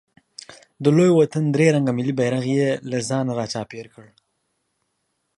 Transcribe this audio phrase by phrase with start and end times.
[0.83, 4.05] د لوی وطن درې رنګه ملي بیرغ یې له ځانه راچاپېر کړ.